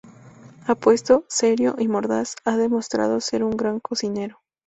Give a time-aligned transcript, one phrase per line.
[0.65, 4.41] Apuesto, serio y mordaz, ha demostrado ser un gran cocinero.